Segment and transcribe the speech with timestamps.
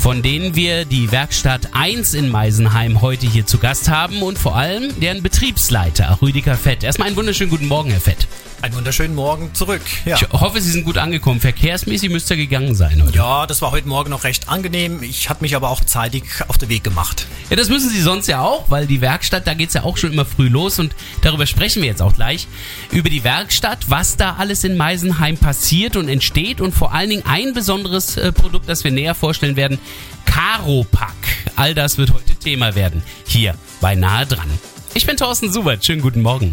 [0.00, 4.56] von denen wir die Werkstatt 1 in Meisenheim heute hier zu Gast haben und vor
[4.56, 6.82] allem deren Betriebsleiter Rüdiger Fett.
[6.82, 8.26] Erstmal einen wunderschönen guten Morgen, Herr Fett.
[8.62, 9.80] Einen wunderschönen Morgen zurück.
[10.04, 10.16] Ja.
[10.16, 11.40] Ich hoffe, Sie sind gut angekommen.
[11.40, 13.14] Verkehrsmäßig müsste gegangen sein, oder?
[13.14, 15.02] Ja, das war heute Morgen noch recht angenehm.
[15.02, 17.26] Ich habe mich aber auch zeitig auf den Weg gemacht.
[17.48, 20.12] Ja, das müssen Sie sonst ja auch, weil die Werkstatt, da geht's ja auch schon
[20.12, 22.48] immer früh los und darüber sprechen wir jetzt auch gleich.
[22.90, 27.22] Über die Werkstatt, was da alles in Meisenheim passiert und entsteht und vor allen Dingen
[27.24, 29.78] ein besonderes äh, Produkt, das wir näher vorstellen werden,
[30.24, 31.14] Karopack.
[31.56, 33.02] All das wird heute Thema werden.
[33.26, 34.48] Hier bei Nahe dran.
[34.94, 35.84] Ich bin Thorsten Subert.
[35.84, 36.52] Schönen guten Morgen.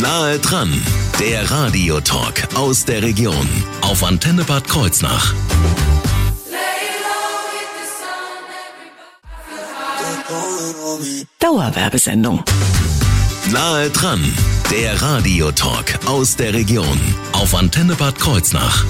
[0.00, 0.72] Nahe dran,
[1.18, 3.48] der Radiotalk aus der Region
[3.82, 5.34] auf Antenne Bad Kreuznach.
[11.38, 12.42] Dauerwerbesendung.
[13.50, 14.22] Nahe dran,
[14.70, 17.00] der Radiotalk aus der Region
[17.32, 18.84] auf Antenne Bad Kreuznach.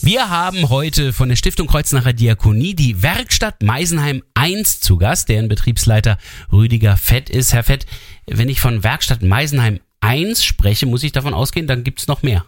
[0.00, 5.48] Wir haben heute von der Stiftung Kreuznacher Diakonie die Werkstatt Meisenheim 1 zu Gast, deren
[5.48, 6.18] Betriebsleiter
[6.52, 7.52] Rüdiger Fett ist.
[7.52, 7.84] Herr Fett,
[8.26, 12.22] wenn ich von Werkstatt Meisenheim 1 spreche, muss ich davon ausgehen, dann gibt es noch
[12.22, 12.44] mehr.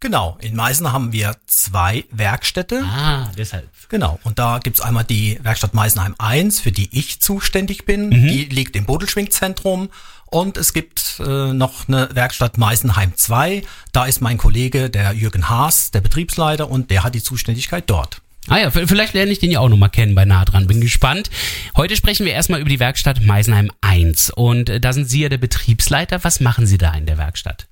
[0.00, 2.82] Genau, in Meißen haben wir zwei Werkstätte.
[2.84, 3.68] Ah, deshalb.
[3.88, 8.08] Genau, und da gibt's einmal die Werkstatt Meisenheim 1, für die ich zuständig bin.
[8.08, 8.26] Mhm.
[8.26, 9.90] Die liegt im Bodelschwingzentrum
[10.32, 13.62] und es gibt äh, noch eine Werkstatt Meisenheim 2.
[13.92, 18.22] Da ist mein Kollege, der Jürgen Haas, der Betriebsleiter, und der hat die Zuständigkeit dort.
[18.48, 20.66] Ah ja, vielleicht lerne ich den ja auch nochmal kennen bei nah dran.
[20.66, 21.30] Bin gespannt.
[21.76, 24.30] Heute sprechen wir erstmal über die Werkstatt Meisenheim 1.
[24.30, 26.24] Und äh, da sind Sie ja der Betriebsleiter.
[26.24, 27.68] Was machen Sie da in der Werkstatt?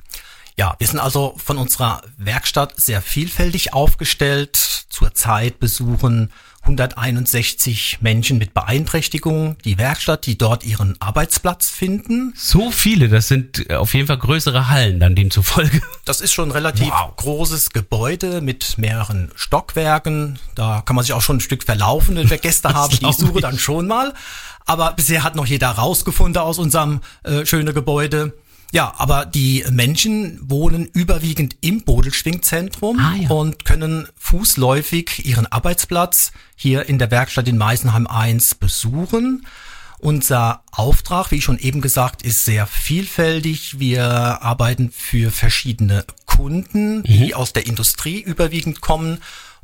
[0.59, 4.57] Ja, wir sind also von unserer Werkstatt sehr vielfältig aufgestellt.
[4.91, 6.31] Zurzeit besuchen
[6.63, 12.35] 161 Menschen mit Beeinträchtigung die Werkstatt, die dort ihren Arbeitsplatz finden.
[12.37, 15.81] So viele, das sind auf jeden Fall größere Hallen dann demzufolge.
[16.05, 17.15] Das ist schon ein relativ wow.
[17.17, 20.39] großes Gebäude mit mehreren Stockwerken.
[20.55, 22.97] Da kann man sich auch schon ein Stück verlaufen, wenn wir Gäste haben.
[22.99, 24.13] Die suche dann schon mal.
[24.67, 28.35] Aber bisher hat noch jeder rausgefunden aus unserem äh, schönen Gebäude.
[28.73, 33.29] Ja, aber die Menschen wohnen überwiegend im Bodelschwingzentrum ah, ja.
[33.31, 39.47] und können fußläufig ihren Arbeitsplatz hier in der Werkstatt in Meisenheim 1 besuchen.
[39.99, 43.79] Unser Auftrag, wie schon eben gesagt, ist sehr vielfältig.
[43.81, 47.35] Wir arbeiten für verschiedene Kunden, die mhm.
[47.35, 49.19] aus der Industrie überwiegend kommen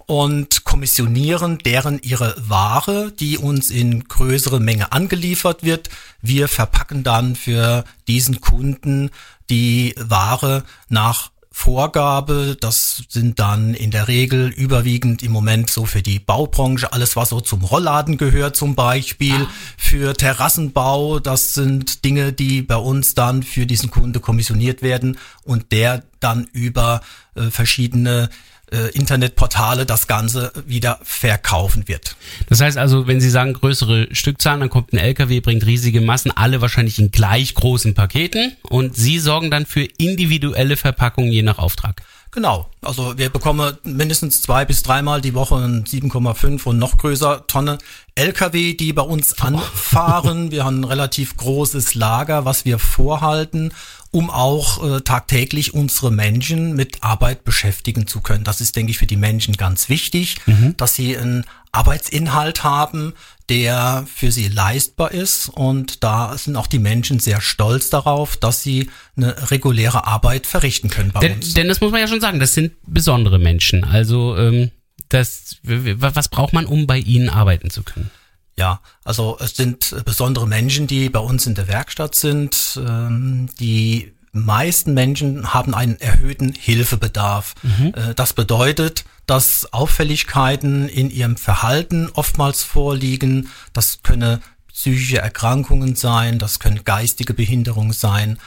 [0.07, 5.91] und kommissionieren deren ihre Ware, die uns in größere Menge angeliefert wird.
[6.23, 9.11] Wir verpacken dann für diesen Kunden
[9.51, 12.55] die Ware nach Vorgabe.
[12.61, 17.31] Das sind dann in der Regel überwiegend im Moment so für die Baubranche alles, was
[17.31, 19.51] so zum Rollladen gehört zum Beispiel, ah.
[19.79, 21.19] für Terrassenbau.
[21.19, 26.47] Das sind Dinge, die bei uns dann für diesen Kunde kommissioniert werden und der dann
[26.53, 27.01] über
[27.35, 28.29] äh, verschiedene
[28.73, 32.17] äh, Internetportale das Ganze wieder verkaufen wird.
[32.49, 36.33] Das heißt also, wenn Sie sagen größere Stückzahlen, dann kommt ein LKW, bringt riesige Massen,
[36.33, 41.59] alle wahrscheinlich in gleich großen Paketen und Sie sorgen dann für individuelle Verpackungen je nach
[41.59, 42.03] Auftrag.
[42.37, 42.69] Genau.
[42.83, 47.79] Also wir bekommen mindestens zwei bis dreimal die Woche 7,5 und noch größer Tonne
[48.15, 50.51] LKW, die bei uns anfahren.
[50.51, 53.73] Wir haben ein relativ großes Lager, was wir vorhalten,
[54.17, 58.45] um auch äh, tagtäglich unsere Menschen mit Arbeit beschäftigen zu können.
[58.45, 60.75] Das ist, denke ich, für die Menschen ganz wichtig, mhm.
[60.79, 63.13] dass sie einen Arbeitsinhalt haben,
[63.51, 65.51] der für sie leistbar ist.
[65.51, 68.89] Und da sind auch die Menschen sehr stolz darauf, dass sie
[69.19, 71.53] eine reguläre Arbeit verrichten können bei denn, uns.
[71.53, 73.85] Denn das muss man ja schon sagen, das sind besondere Menschen.
[73.85, 74.71] Also ähm,
[75.11, 78.11] das, was braucht man, um bei ihnen arbeiten zu können?
[78.59, 84.15] Ja, also es sind besondere Menschen, die bei uns in der Werkstatt sind, ähm, die
[84.45, 87.55] meisten Menschen haben einen erhöhten Hilfebedarf.
[87.63, 87.93] Mhm.
[87.95, 93.49] Äh, das bedeutet, dass Auffälligkeiten in ihrem Verhalten oftmals vorliegen.
[93.73, 94.41] Das können
[94.73, 98.39] psychische Erkrankungen sein, das können geistige Behinderungen sein.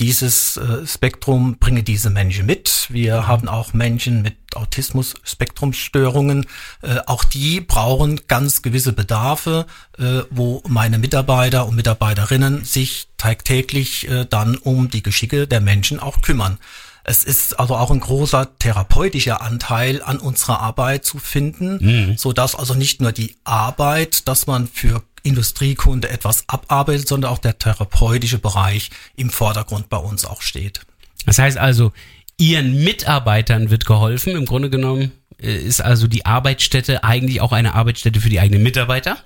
[0.00, 2.86] Dieses äh, Spektrum bringen diese Menschen mit.
[2.88, 6.46] Wir haben auch Menschen mit Autismus-Spektrumstörungen.
[6.80, 9.66] Äh, auch die brauchen ganz gewisse Bedarfe,
[9.98, 16.00] äh, wo meine Mitarbeiter und Mitarbeiterinnen sich tagtäglich äh, dann um die Geschicke der Menschen
[16.00, 16.56] auch kümmern.
[17.04, 22.16] Es ist also auch ein großer therapeutischer Anteil an unserer Arbeit zu finden, mhm.
[22.16, 27.38] so dass also nicht nur die Arbeit, dass man für Industriekunde etwas abarbeitet, sondern auch
[27.38, 30.80] der therapeutische Bereich im Vordergrund bei uns auch steht.
[31.26, 31.92] Das heißt also,
[32.38, 34.34] Ihren Mitarbeitern wird geholfen.
[34.34, 35.12] Im Grunde genommen
[35.42, 39.18] äh, ist also die Arbeitsstätte eigentlich auch eine Arbeitsstätte für die eigenen Mitarbeiter.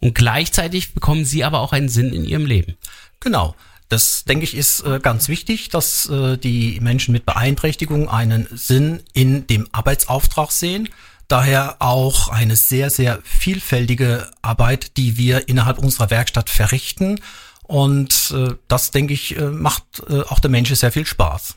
[0.00, 2.76] Und gleichzeitig bekommen Sie aber auch einen Sinn in Ihrem Leben.
[3.20, 3.54] Genau.
[3.88, 9.00] Das, denke ich, ist äh, ganz wichtig, dass äh, die Menschen mit Beeinträchtigung einen Sinn
[9.14, 10.90] in dem Arbeitsauftrag sehen.
[11.28, 17.20] Daher auch eine sehr, sehr vielfältige Arbeit, die wir innerhalb unserer Werkstatt verrichten.
[17.64, 21.56] Und äh, das, denke ich, äh, macht äh, auch der Menschen sehr viel Spaß.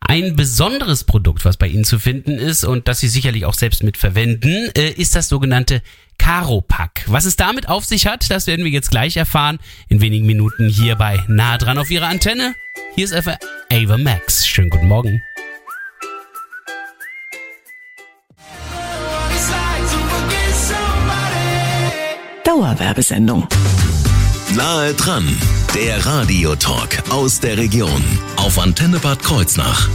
[0.00, 3.84] Ein besonderes Produkt, was bei Ihnen zu finden ist und das Sie sicherlich auch selbst
[3.84, 5.82] mit verwenden, äh, ist das sogenannte
[6.18, 7.04] Caro-Pack.
[7.06, 9.60] Was es damit auf sich hat, das werden wir jetzt gleich erfahren.
[9.88, 12.54] In wenigen Minuten hier bei Nah dran auf Ihrer Antenne.
[12.96, 13.38] Hier ist einfach
[13.72, 14.46] Ava Max.
[14.48, 15.22] Schönen guten Morgen.
[22.52, 23.48] Dauerwerbesendung.
[24.54, 25.26] Nahe dran,
[25.74, 28.04] der Radiotalk aus der Region
[28.36, 29.88] auf Antenne Bad Kreuznach.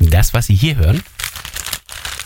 [0.00, 1.04] Das, was Sie hier hören,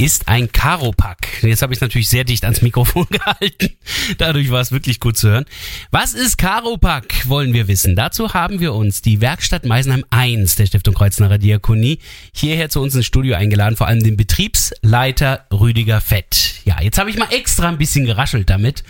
[0.01, 1.43] ist ein Karo-Pack.
[1.43, 3.77] Jetzt habe ich natürlich sehr dicht ans Mikrofon gehalten.
[4.17, 5.45] Dadurch war es wirklich gut zu hören.
[5.91, 7.97] Was ist Karo-Pack, wollen wir wissen.
[7.97, 11.99] Dazu haben wir uns die Werkstatt Meisenheim 1 der Stiftung Kreuznacher Diakonie
[12.33, 16.63] hierher zu uns ins Studio eingeladen, vor allem den Betriebsleiter Rüdiger Fett.
[16.65, 18.85] Ja, jetzt habe ich mal extra ein bisschen geraschelt damit.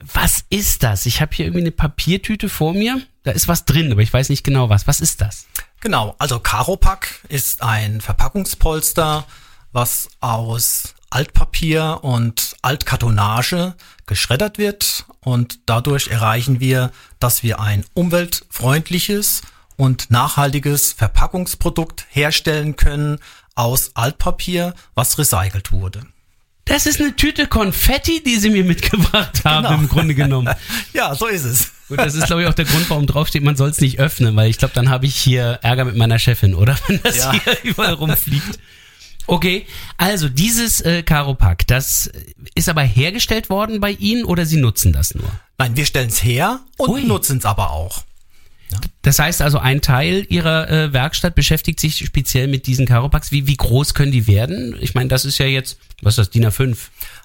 [0.00, 1.04] Was ist das?
[1.04, 3.02] Ich habe hier irgendwie eine Papiertüte vor mir.
[3.22, 4.86] Da ist was drin, aber ich weiß nicht genau was.
[4.86, 5.46] Was ist das?
[5.80, 9.26] Genau, also Karopack ist ein Verpackungspolster,
[9.72, 13.74] was aus Altpapier und Altkartonage
[14.06, 19.42] geschreddert wird und dadurch erreichen wir, dass wir ein umweltfreundliches
[19.76, 23.18] und nachhaltiges Verpackungsprodukt herstellen können
[23.54, 26.06] aus Altpapier, was recycelt wurde.
[26.64, 29.78] Das ist eine Tüte Konfetti, die sie mir mitgebracht haben, Genau.
[29.80, 30.54] im Grunde genommen.
[30.92, 31.70] Ja, so ist es.
[31.88, 34.36] Gut, das ist, glaube ich, auch der Grund, warum draufsteht, man soll es nicht öffnen,
[34.36, 36.76] weil ich glaube, dann habe ich hier Ärger mit meiner Chefin, oder?
[36.86, 37.32] Wenn das Ja.
[37.32, 38.58] hier überall rumfliegt.
[39.28, 39.66] Okay,
[39.98, 42.10] also dieses äh, Caro-Pack, das
[42.54, 45.30] ist aber hergestellt worden bei Ihnen oder Sie nutzen das nur?
[45.58, 48.04] Nein, wir stellen es her und nutzen es aber auch.
[49.08, 53.32] Das heißt also, ein Teil Ihrer äh, Werkstatt beschäftigt sich speziell mit diesen Caro-Packs.
[53.32, 54.76] Wie, wie groß können die werden?
[54.82, 56.76] Ich meine, das ist ja jetzt, was ist das, DIN A5?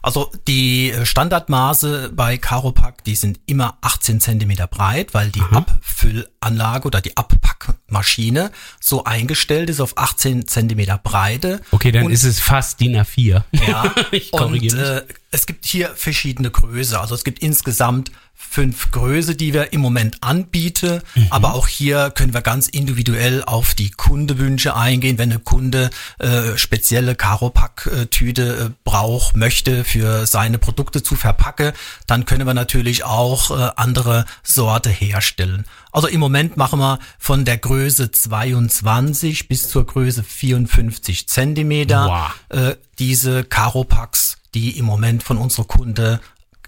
[0.01, 7.01] Also die Standardmaße bei Caropack, die sind immer 18 Zentimeter breit, weil die Abfüllanlage oder
[7.01, 11.59] die Abpackmaschine so eingestellt ist auf 18 Zentimeter Breite.
[11.71, 13.43] Okay, dann Und- ist es fast DIN A4.
[13.67, 14.85] Ja, ich und korrigiere mich.
[14.85, 16.97] äh, es gibt hier verschiedene Größe.
[16.99, 21.01] Also es gibt insgesamt fünf Größe, die wir im Moment anbieten.
[21.15, 21.27] Mhm.
[21.29, 25.17] Aber auch hier können wir ganz individuell auf die Kundewünsche eingehen.
[25.17, 25.89] Wenn ein Kunde
[26.19, 31.73] äh, spezielle Karopack-Tüte äh, braucht, möchte für seine Produkte zu verpacken,
[32.07, 35.65] dann können wir natürlich auch äh, andere Sorte herstellen.
[35.91, 42.07] Also im Moment machen wir von der Größe 22 bis zur Größe 54 Zentimeter
[42.49, 42.59] Wow.
[42.59, 46.19] äh, diese Karopacks, die im Moment von unserer Kunde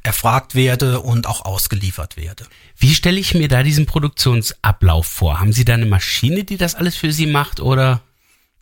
[0.05, 2.45] erfragt werde und auch ausgeliefert werde.
[2.77, 5.39] Wie stelle ich mir da diesen Produktionsablauf vor?
[5.39, 8.01] Haben Sie da eine Maschine, die das alles für Sie macht oder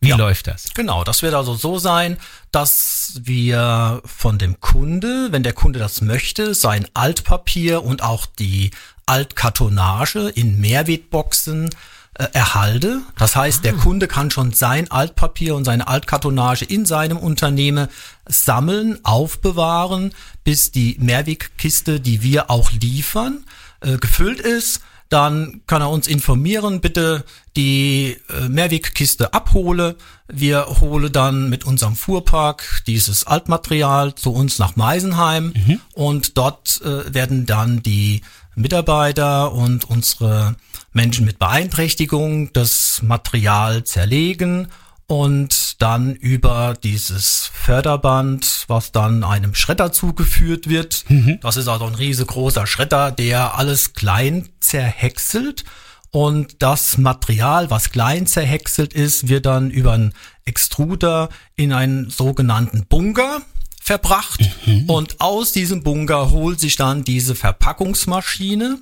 [0.00, 0.16] wie Ja.
[0.16, 0.72] läuft das?
[0.74, 2.18] Genau, das wird also so sein,
[2.52, 8.70] dass wir von dem Kunde, wenn der Kunde das möchte, sein Altpapier und auch die
[9.06, 11.70] Altkartonage in Mehrwegboxen
[12.14, 13.02] erhalte.
[13.18, 17.88] Das heißt, der Kunde kann schon sein Altpapier und seine Altkartonage in seinem Unternehmen
[18.26, 20.12] sammeln, aufbewahren,
[20.44, 23.44] bis die Mehrwegkiste, die wir auch liefern,
[23.80, 24.80] äh, gefüllt ist.
[25.08, 27.24] Dann kann er uns informieren, bitte
[27.56, 29.96] die äh, Mehrwegkiste abhole.
[30.28, 35.52] Wir hole dann mit unserem Fuhrpark dieses Altmaterial zu uns nach Meisenheim
[35.92, 38.22] und dort äh, werden dann die
[38.54, 40.56] Mitarbeiter und unsere
[40.94, 44.68] Menschen mit Beeinträchtigung das Material zerlegen
[45.06, 51.04] und dann über dieses Förderband, was dann einem Schredder zugeführt wird.
[51.42, 55.64] Das ist also ein riesengroßer Schredder, der alles klein zerhäckselt.
[56.10, 62.86] Und das Material, was klein zerhäckselt ist, wird dann über einen Extruder in einen sogenannten
[62.86, 63.42] Bunker
[63.82, 64.40] verbracht.
[64.86, 68.78] Und aus diesem Bunker holt sich dann diese Verpackungsmaschine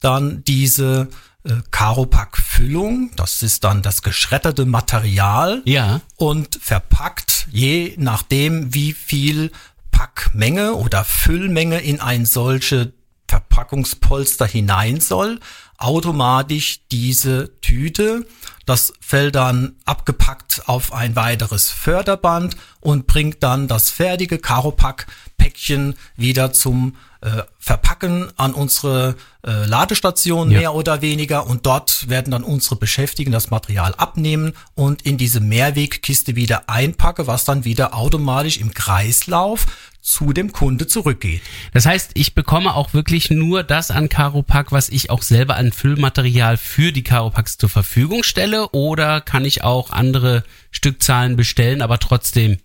[0.00, 1.08] dann diese
[1.44, 6.00] äh, Karopack-Füllung, das ist dann das geschredderte Material Ja.
[6.16, 9.50] und verpackt, je nachdem, wie viel
[9.90, 12.92] Packmenge oder Füllmenge in ein solche
[13.28, 15.40] Verpackungspolster hinein soll,
[15.76, 18.26] automatisch diese Tüte.
[18.66, 26.52] Das fällt dann abgepackt auf ein weiteres Förderband und bringt dann das fertige Karopack-Päckchen wieder
[26.52, 29.14] zum äh, Verpacken an unsere
[29.46, 30.58] äh, Ladestation Ja.
[30.60, 35.40] mehr oder weniger und dort werden dann unsere Beschäftigten das Material abnehmen und in diese
[35.40, 39.66] Mehrwegkiste wieder einpacken, was dann wieder automatisch im Kreislauf
[40.00, 41.42] zu dem Kunde zurückgeht.
[41.74, 45.72] Das heißt, ich bekomme auch wirklich nur das an Caropack, was ich auch selber an
[45.72, 51.98] Füllmaterial für die Caropacks zur Verfügung stelle oder kann ich auch andere Stückzahlen bestellen, aber
[51.98, 52.56] trotzdem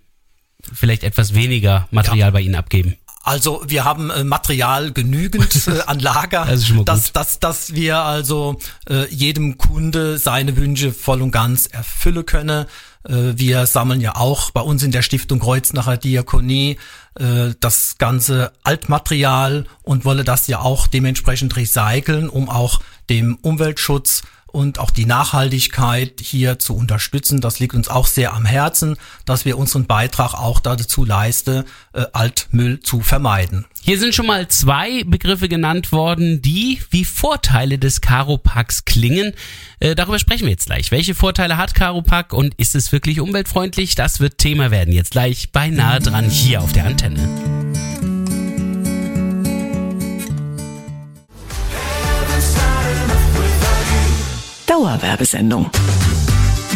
[0.74, 2.96] vielleicht etwas weniger Material bei Ihnen abgeben?
[3.26, 8.60] Also wir haben äh, Material genügend äh, an Lager, Das dass, dass, dass wir also
[8.88, 12.68] äh, jedem Kunde seine Wünsche voll und ganz erfüllen können.
[13.04, 16.78] Äh, wir sammeln ja auch bei uns in der Stiftung Kreuznacher Diakonie
[17.20, 22.80] äh, das ganze Altmaterial und wolle das ja auch dementsprechend recyceln, um auch
[23.10, 24.22] dem Umweltschutz
[24.56, 27.42] und auch die Nachhaltigkeit hier zu unterstützen.
[27.42, 28.96] Das liegt uns auch sehr am Herzen,
[29.26, 33.66] dass wir unseren Beitrag auch dazu leisten, äh, Altmüll zu vermeiden.
[33.82, 39.34] Hier sind schon mal zwei Begriffe genannt worden, die wie Vorteile des Caropacks klingen.
[39.80, 40.90] Äh, darüber sprechen wir jetzt gleich.
[40.90, 43.96] Welche Vorteile hat Caropack und ist es wirklich umweltfreundlich?
[43.96, 47.65] Das wird Thema werden jetzt gleich beinahe dran hier auf der Antenne.
[54.76, 55.72] Dauerwerbesendung.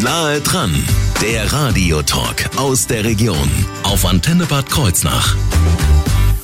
[0.02, 0.74] Nahe dran,
[1.22, 3.50] der Radiotalk aus der Region
[3.84, 5.36] auf Antenne Bad Kreuznach.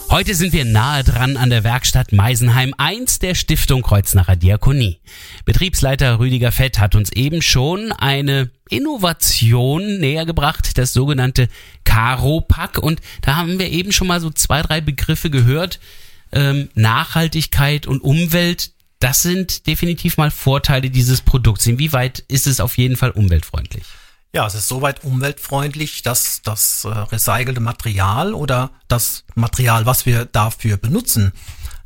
[0.10, 5.00] Heute sind wir nahe dran an der Werkstatt Meisenheim 1 der Stiftung Kreuznacher Diakonie.
[5.46, 11.48] Betriebsleiter Rüdiger Fett hat uns eben schon eine Innovation näher gebracht, das sogenannte
[11.86, 12.80] Caro-Pack.
[12.80, 15.80] Und da haben wir eben schon mal so zwei, drei Begriffe gehört.
[16.34, 21.66] Ähm, Nachhaltigkeit und Umwelt, das sind definitiv mal Vorteile dieses Produkts.
[21.68, 23.84] Inwieweit ist es auf jeden Fall umweltfreundlich?
[24.34, 30.26] Ja, es ist soweit umweltfreundlich, dass das äh, recycelte Material oder das Material, was wir
[30.26, 31.32] dafür benutzen,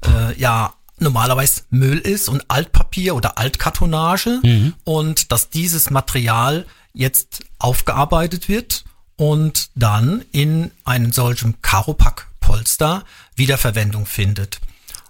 [0.05, 4.41] äh, ja normalerweise Müll ist und Altpapier oder Altkartonage
[4.83, 8.83] und dass dieses Material jetzt aufgearbeitet wird
[9.15, 14.59] und dann in einem solchen Karopack-Polster Wiederverwendung findet.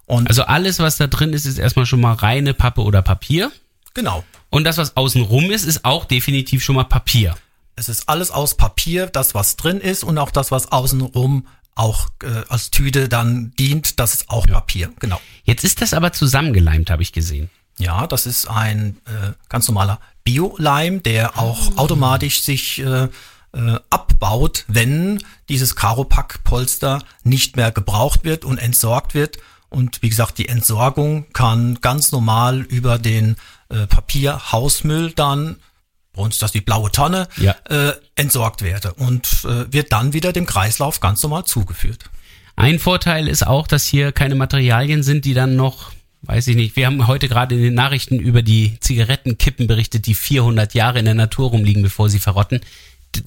[0.09, 3.51] Und Also alles, was da drin ist, ist erstmal schon mal reine Pappe oder Papier.
[3.93, 7.35] genau, Und das, was außen rum ist, ist auch definitiv schon mal Papier.
[7.75, 12.07] Es ist alles aus Papier, das was drin ist und auch das, was außenrum auch
[12.23, 14.91] äh, als Tüte dann dient, das ist auch Papier.
[14.99, 15.21] Genau.
[15.43, 17.51] Jetzt ist das aber zusammengeleimt, habe ich gesehen.
[17.77, 24.65] Ja, das ist ein äh, ganz normaler Bio-Leim, der auch automatisch sich äh, äh, abbaut,
[24.67, 29.37] wenn dieses Karopack-Polster nicht mehr gebraucht wird und entsorgt wird.
[29.69, 33.35] Und wie gesagt, die Entsorgung kann ganz normal über den
[33.69, 35.57] äh, Papierhausmüll dann,
[36.13, 37.55] bei uns ist das die blaue Tonne, Ja.
[37.69, 42.05] äh, entsorgt werden und äh, wird dann wieder dem Kreislauf ganz normal zugeführt.
[42.55, 45.91] Ein Vorteil ist auch, dass hier keine Materialien sind, die dann noch,
[46.23, 50.15] weiß ich nicht, wir haben heute gerade in den Nachrichten über die Zigarettenkippen berichtet, die
[50.15, 52.59] 400 Jahre in der Natur rumliegen, bevor sie verrotten.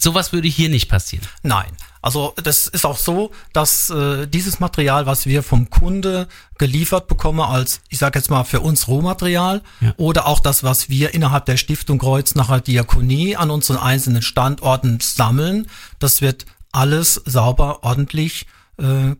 [0.01, 1.27] Sowas würde hier nicht passieren.
[1.43, 1.71] Nein.
[2.01, 6.27] Also das ist auch so, dass äh, dieses Material, was wir vom Kunde
[6.59, 9.95] geliefert bekommen, als ich sage jetzt mal für uns Rohmaterial Ja.
[9.99, 15.69] oder auch das, was wir innerhalb der Stiftung Kreuznacher Diakonie an unseren einzelnen Standorten sammeln,
[16.01, 18.47] das wird alles sauber, ordentlich
[18.79, 19.15] äh,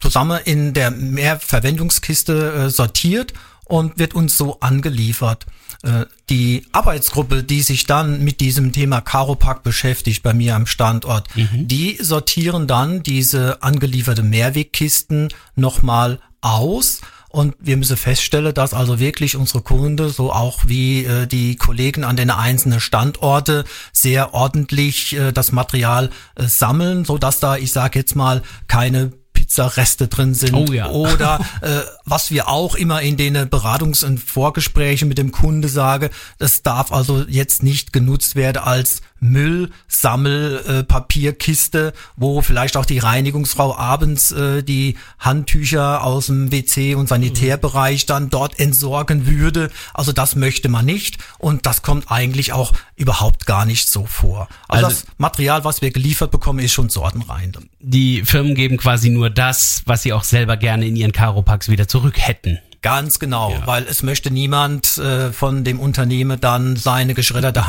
[0.00, 3.32] zusammen in der Mehrverwendungskiste äh, sortiert
[3.66, 5.46] und wird uns so angeliefert.
[5.82, 11.28] Äh, die Arbeitsgruppe, die sich dann mit diesem Thema Karopack beschäftigt bei mir am Standort,
[11.34, 17.00] die sortieren dann diese angelieferte Mehrwegkisten nochmal aus.
[17.28, 22.02] Und wir müssen feststellen, dass also wirklich unsere Kunde, so auch wie äh, die Kollegen
[22.02, 27.72] an den einzelnen Standorte, sehr ordentlich äh, das Material äh, sammeln, so dass da, ich
[27.72, 29.12] sage jetzt mal, keine
[29.46, 30.90] Pizzareste drin sind Oh ja.
[30.90, 36.10] oder äh, was wir auch immer in den Beratungs- und Vorgesprächen mit dem Kunde sage,
[36.38, 42.98] das darf also jetzt nicht genutzt werden als Müllsammel äh, Papierkiste, wo vielleicht auch die
[42.98, 49.70] Reinigungsfrau abends äh, die Handtücher aus dem WC und Sanitärbereich dann dort entsorgen würde.
[49.94, 54.48] Also das möchte man nicht und das kommt eigentlich auch überhaupt gar nicht so vor.
[54.68, 57.52] Also, Also- das Material, was wir geliefert bekommen, ist schon sortenrein.
[57.80, 61.88] Die Firmen geben quasi nur das, was sie auch selber gerne in ihren Caropacks wieder
[61.88, 62.58] zurück hätten.
[62.82, 63.66] Ganz genau, Ja.
[63.66, 67.66] weil es möchte niemand äh, von dem Unternehmen dann seine geschredderte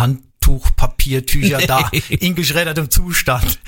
[0.47, 3.59] Handtuchpapiertücher da in geschreddertem Zustand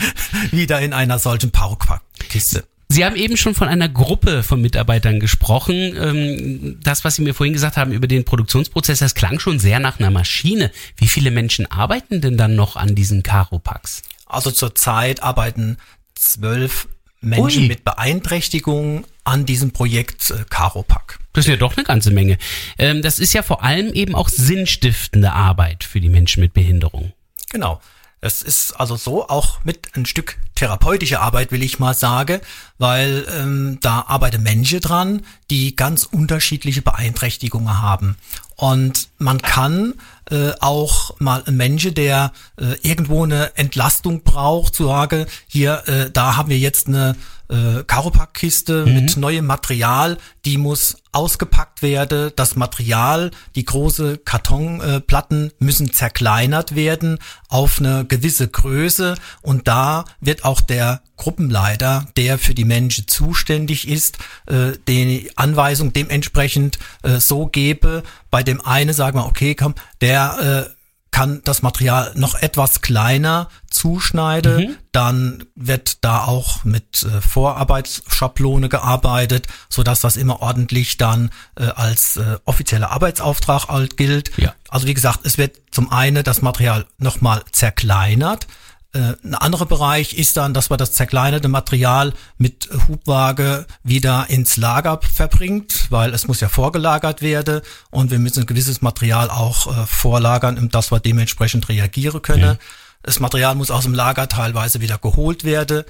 [0.52, 2.64] wieder in einer solchen Paukpack-Kiste.
[2.92, 5.96] Sie haben eben schon von einer Gruppe von Mitarbeitern gesprochen.
[5.96, 9.80] Ähm, das, was Sie mir vorhin gesagt haben über den Produktionsprozess, das klang schon sehr
[9.80, 10.72] nach einer Maschine.
[10.98, 14.02] Wie viele Menschen arbeiten denn dann noch an diesen Caro-Packs?
[14.26, 15.78] Also zurzeit arbeiten
[16.16, 16.88] zwölf
[17.22, 17.68] Menschen Ui.
[17.68, 21.20] mit Beeinträchtigungen an diesem Projekt äh, Caro-Pack.
[21.34, 22.38] Das ist ja doch eine ganze Menge.
[22.78, 27.14] Ähm, das ist ja vor allem eben auch sinnstiftende Arbeit für die Menschen mit Behinderung.
[27.52, 27.80] Genau.
[28.22, 32.42] Es ist also so auch mit ein Stück therapeutische Arbeit, will ich mal sagen,
[32.78, 38.18] weil ähm, da arbeiten Menschen dran, die ganz unterschiedliche Beeinträchtigungen haben.
[38.58, 39.94] Und man kann
[40.30, 46.12] äh, auch mal ein Mensch, der äh, irgendwo eine Entlastung braucht, zu sagen, hier, äh,
[46.12, 47.16] da haben wir jetzt eine
[47.50, 52.32] äh, Karopack-Kiste mit neuem Material, die muss ausgepackt werden.
[52.36, 60.06] Das Material, die große Kartonplatten äh, müssen zerkleinert werden auf eine gewisse Größe und da
[60.22, 67.20] wird auch der Gruppenleiter, der für die Menschen zuständig ist, äh, die Anweisung dementsprechend äh,
[67.20, 68.04] so gebe.
[68.30, 70.79] Bei dem einen sagen wir, okay, komm, der äh,
[71.12, 79.48] kann das Material noch etwas kleiner zuschneiden, dann wird da auch mit äh, Vorarbeitsschablone gearbeitet,
[79.70, 84.38] so dass das immer ordentlich dann äh, als äh, offizieller Arbeitsauftrag halt gilt.
[84.38, 84.54] Ja.
[84.70, 88.48] Also wie gesagt, es wird zum einen das Material nochmal zerkleinert.
[88.94, 94.58] Äh, Ein anderer Bereich ist dann, dass man das zerkleinerte Material mit Hubwaage wieder ins
[94.58, 99.68] Lager verbringt, weil es muss ja vorgelagert werden und wir müssen ein gewisses Material auch
[99.68, 102.58] äh, vorlagern, dass wir dementsprechend reagieren können.
[103.04, 105.84] Das Material muss aus dem Lager teilweise wieder geholt werden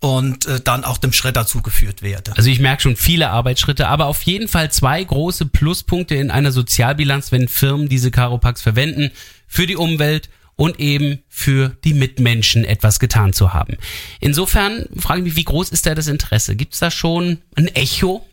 [0.00, 2.34] und äh, dann auch dem Schredder zugeführt werden.
[2.36, 6.52] Also ich merke schon viele Arbeitsschritte, aber auf jeden Fall zwei große Pluspunkte in einer
[6.52, 9.12] Sozialbilanz, wenn Firmen diese Caropacks verwenden
[9.46, 13.76] für die Umwelt und eben für die Mitmenschen etwas getan zu haben.
[14.20, 16.56] Insofern frage ich mich, wie groß ist da das Interesse?
[16.56, 18.24] Gibt es da schon ein Echo?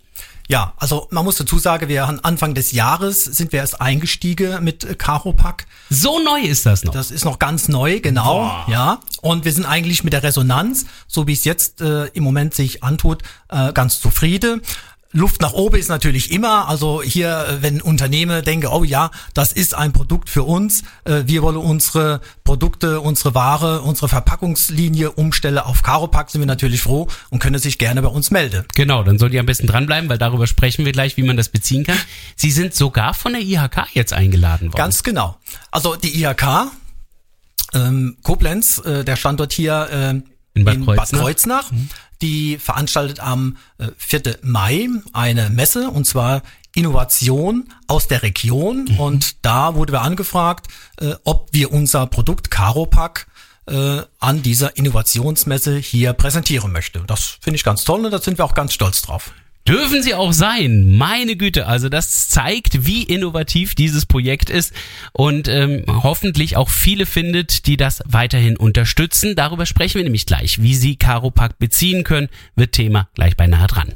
[0.51, 4.61] Ja, also man muss dazu sagen, wir haben Anfang des Jahres sind wir erst eingestiegen
[4.63, 5.65] mit Caropack.
[5.89, 6.91] So neu ist das noch.
[6.91, 8.99] Das ist noch ganz neu, genau, ja.
[9.21, 12.83] Und wir sind eigentlich mit der Resonanz, so wie es jetzt äh, im Moment sich
[12.83, 14.61] antut, äh, ganz zufrieden.
[15.13, 19.51] Luft nach oben ist natürlich immer, also hier, äh, wenn Unternehmen denken, oh ja, das
[19.51, 25.57] ist ein Produkt für uns, äh, wir wollen unsere Produkte, unsere Ware, unsere Verpackungslinie umstellen
[25.57, 28.65] auf Caropack, sind wir natürlich froh und können sich gerne bei uns melden.
[28.75, 31.49] Genau, dann sollt ihr am besten dranbleiben, weil darüber sprechen wir gleich, wie man das
[31.49, 31.97] beziehen kann.
[32.37, 34.77] Sie sind sogar von der IHK jetzt eingeladen worden.
[34.77, 35.37] Ganz genau.
[35.71, 36.71] Also die IHK,
[37.73, 41.11] ähm, Koblenz, äh, der Standort hier ähm, In Bad Kreuznach.
[41.11, 41.21] Mhm.
[41.21, 41.71] Kreuznach,
[42.21, 44.39] die veranstaltet am äh, 4.
[44.43, 46.41] Mai eine Messe und zwar
[46.73, 48.99] Innovation aus der Region Mhm.
[48.99, 50.67] und da wurde wir angefragt,
[50.99, 53.27] äh, ob wir unser Produkt Caropack
[53.67, 57.03] äh, an dieser Innovationsmesse hier präsentieren möchte.
[57.07, 59.31] Das finde ich ganz toll und da sind wir auch ganz stolz drauf.
[59.67, 60.97] Dürfen sie auch sein.
[60.97, 64.73] Meine Güte, also das zeigt, wie innovativ dieses Projekt ist
[65.13, 69.35] und ähm, hoffentlich auch viele findet, die das weiterhin unterstützen.
[69.35, 70.61] Darüber sprechen wir nämlich gleich.
[70.63, 73.93] Wie Sie Caropack beziehen können, wird Thema gleich beinahe dran.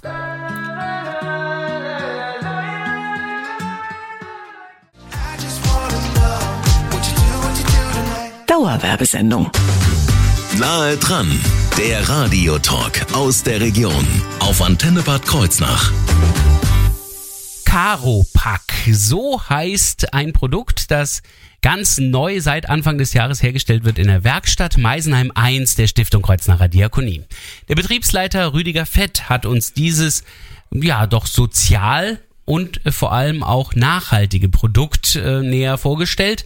[8.45, 9.49] Dauerwerbesendung.
[10.59, 11.27] Nahe dran,
[11.77, 14.05] der Radiotalk aus der Region
[14.45, 15.91] auf Antenne Bad Kreuznach.
[17.65, 18.61] Caropack.
[18.91, 21.23] So heißt ein Produkt, das
[21.63, 26.21] ganz neu seit Anfang des Jahres hergestellt wird in der Werkstatt Meisenheim 1 der Stiftung
[26.21, 27.23] Kreuznacher Diakonie.
[27.69, 30.23] Der Betriebsleiter Rüdiger Fett hat uns dieses,
[30.71, 36.45] ja, doch sozial und vor allem auch nachhaltige Produkt äh, näher vorgestellt.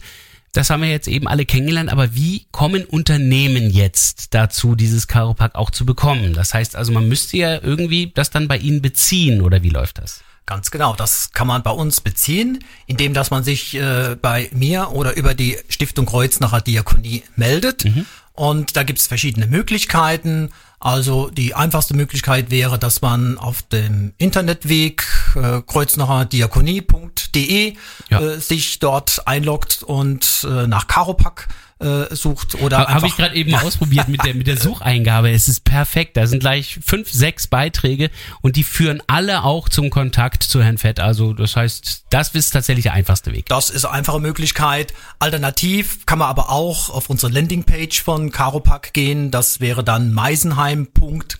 [0.52, 5.54] Das haben wir jetzt eben alle kennengelernt, aber wie kommen Unternehmen jetzt dazu, dieses Caropack
[5.54, 6.32] auch zu bekommen?
[6.32, 9.98] Das heißt also, man müsste ja irgendwie das dann bei Ihnen beziehen oder wie läuft
[9.98, 10.22] das?
[10.46, 14.90] Ganz genau, das kann man bei uns beziehen, indem dass man sich äh, bei mir
[14.90, 17.84] oder über die Stiftung Kreuznacher Diakonie meldet.
[18.32, 20.50] Und da gibt es verschiedene Möglichkeiten.
[20.82, 25.04] Also die einfachste Möglichkeit wäre, dass man auf dem Internetweg
[25.36, 27.74] äh, kreuznacherdiakonie.de
[28.08, 28.20] Ja.
[28.20, 31.48] äh, sich dort einloggt und äh, nach Caropack
[31.80, 35.30] äh, sucht oder Habe ich gerade eben ausprobiert mit der, mit der Sucheingabe.
[35.30, 36.16] Es ist perfekt.
[36.16, 38.10] Da sind gleich fünf, sechs Beiträge
[38.42, 41.00] und die führen alle auch zum Kontakt zu Herrn Fett.
[41.00, 43.46] Also das heißt, das ist tatsächlich der einfachste Weg.
[43.46, 44.92] Das ist eine einfache Möglichkeit.
[45.18, 49.30] Alternativ kann man aber auch auf unsere Landingpage von Caropack gehen.
[49.30, 50.12] Das wäre dann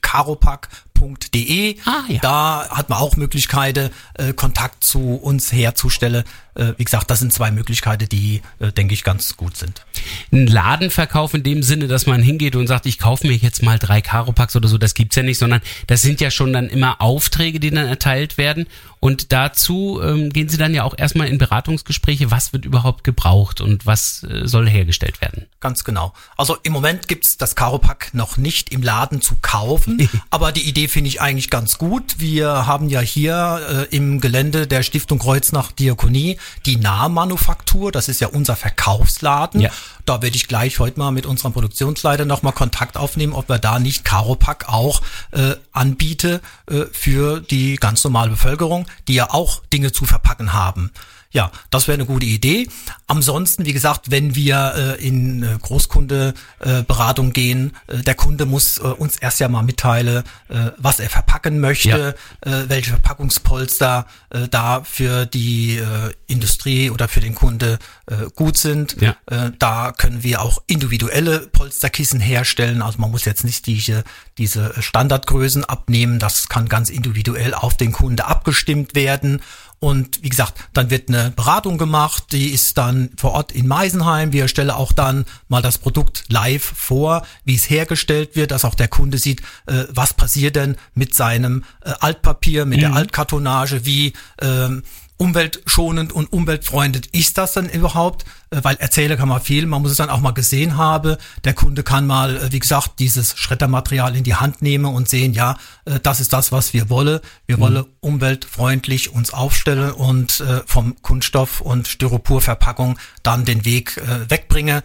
[0.00, 1.76] karopak.de.
[1.84, 2.18] Ah, ja.
[2.20, 6.24] Da hat man auch Möglichkeiten, äh, Kontakt zu uns herzustellen.
[6.54, 9.84] Äh, wie gesagt, das sind zwei Möglichkeiten, die, äh, denke ich, ganz gut sind.
[10.32, 13.78] Ein Ladenverkauf in dem Sinne, dass man hingeht und sagt, ich kaufe mir jetzt mal
[13.78, 17.00] drei Karopacks oder so, das gibt's ja nicht, sondern das sind ja schon dann immer
[17.00, 18.66] Aufträge, die dann erteilt werden.
[19.00, 23.62] Und dazu ähm, gehen Sie dann ja auch erstmal in Beratungsgespräche, was wird überhaupt gebraucht
[23.62, 25.46] und was äh, soll hergestellt werden.
[25.58, 26.12] Ganz genau.
[26.36, 30.86] Also im Moment gibt's das Karopack noch nicht im Laden zu kaufen, aber die Idee
[30.86, 32.16] finde ich eigentlich ganz gut.
[32.18, 36.36] Wir haben ja hier äh, im Gelände der Stiftung Kreuznach Diakonie
[36.66, 39.60] die Nahmanufaktur, das ist ja unser Verkaufsladen.
[39.60, 39.70] Ja.
[40.06, 43.78] Da werde ich gleich heute mal mit unserem Produktionsleiter nochmal Kontakt aufnehmen, ob wir da
[43.78, 49.92] nicht Karopack auch äh, anbiete äh, für die ganz normale Bevölkerung, die ja auch Dinge
[49.92, 50.90] zu verpacken haben.
[51.32, 52.68] Ja, das wäre eine gute Idee.
[53.06, 58.46] Ansonsten, wie gesagt, wenn wir äh, in äh, Großkundeberatung äh, Beratung gehen, äh, der Kunde
[58.46, 64.06] muss äh, uns erst ja mal mitteilen, äh, was er verpacken möchte, äh, welche Verpackungspolster
[64.30, 68.96] äh, da für die äh, Industrie oder für den Kunde äh, gut sind.
[69.00, 69.16] Ja.
[69.26, 72.82] Äh, da können wir auch individuelle Polsterkissen herstellen.
[72.82, 74.02] Also man muss jetzt nicht diese,
[74.36, 76.18] diese Standardgrößen abnehmen.
[76.18, 79.42] Das kann ganz individuell auf den Kunde abgestimmt werden.
[79.82, 84.30] Und wie gesagt, dann wird eine Beratung gemacht, die ist dann vor Ort in Meisenheim.
[84.30, 88.74] Wir stellen auch dann mal das Produkt live vor, wie es hergestellt wird, dass auch
[88.74, 94.12] der Kunde sieht, äh, was passiert denn mit seinem äh, Altpapier, mit der Altkartonage, wie
[94.42, 94.82] ähm,
[95.16, 98.26] umweltschonend und umweltfreundlich ist das denn überhaupt?
[98.50, 101.16] Äh, Weil erzählen kann man viel, man muss es dann auch mal gesehen haben.
[101.44, 105.32] Der Kunde kann mal, äh, wie gesagt, dieses Schreddermaterial in die Hand nehmen und sehen,
[105.34, 107.20] ja, äh, das ist das, was wir wollen.
[107.46, 114.82] Wir wollen umweltfreundlich uns aufstellen und vom Kunststoff und Styroporverpackung dann den Weg wegbringen,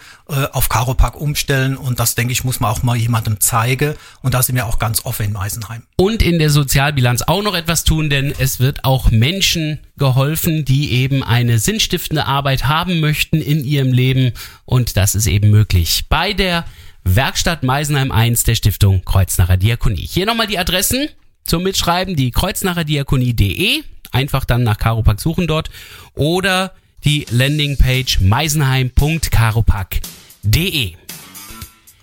[0.52, 4.44] auf Karopack umstellen und das, denke ich, muss man auch mal jemandem zeigen und da
[4.44, 5.84] sind wir auch ganz offen in Meisenheim.
[5.96, 10.92] Und in der Sozialbilanz auch noch etwas tun, denn es wird auch Menschen geholfen, die
[10.92, 14.34] eben eine sinnstiftende Arbeit haben möchten in ihrem Leben
[14.66, 16.66] und das ist eben möglich bei der
[17.04, 20.08] Werkstatt Meisenheim 1 der Stiftung Kreuznacher Diakonie.
[20.08, 21.10] Hier nochmal die Adressen
[21.46, 25.70] zum Mitschreiben, die kreuznacherdiakonie.de, einfach dann nach Karopack suchen dort
[26.16, 30.94] oder die Landingpage meisenheim.karopack.de.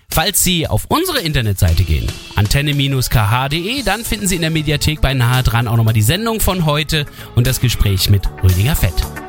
[0.09, 5.41] Falls Sie auf unsere Internetseite gehen, antenne-kh.de, dann finden Sie in der Mediathek bei Nahe
[5.41, 9.22] dran auch nochmal die Sendung von heute und das Gespräch mit Rüdiger Fett.